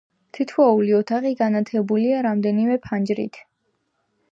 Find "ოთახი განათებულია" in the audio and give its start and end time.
0.99-2.23